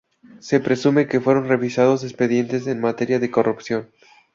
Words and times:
Se 0.39 0.59
presume 0.59 1.05
que 1.07 1.19
fueron 1.21 1.47
revisados 1.47 2.03
expedientes 2.03 2.65
en 2.65 2.81
materia 2.81 3.19
de 3.19 3.29
corrupción. 3.29 3.91